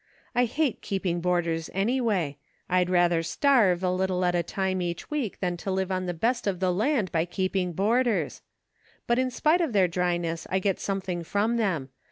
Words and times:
I 0.33 0.45
hate 0.45 0.81
keeping 0.81 1.21
board" 1.21 1.45
ers 1.47 1.69
anyway; 1.75 2.37
I'd 2.67 2.89
rather 2.89 3.21
starve 3.21 3.83
a 3.83 3.91
little 3.91 4.25
at 4.25 4.33
a 4.33 4.41
time 4.41 4.81
each 4.81 5.11
week 5.11 5.39
than 5.41 5.57
to 5.57 5.69
live 5.69 5.91
on 5.91 6.07
the 6.07 6.13
best 6.15 6.47
of 6.47 6.59
the 6.59 6.73
land 6.73 7.11
by 7.11 7.25
keep 7.25 7.55
ing 7.55 7.73
boarders; 7.73 8.41
but 9.05 9.19
in 9.19 9.29
spite 9.29 9.61
of 9.61 9.73
their 9.73 9.87
dryness 9.87 10.47
I 10.49 10.57
get 10.57 10.79
something 10.79 11.23
from 11.23 11.57
them. 11.57 11.89